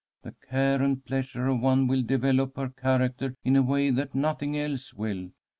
The 0.23 0.33
care 0.49 0.81
and 0.81 1.05
pleasure 1.05 1.45
of 1.45 1.61
one 1.61 1.85
will 1.85 2.01
develop 2.01 2.55
her 2.57 2.69
character 2.69 3.35
in 3.43 3.55
a 3.55 3.61
way 3.61 3.91
that 3.91 4.15
nothing 4.15 4.57
else 4.57 4.95
will. 4.95 5.29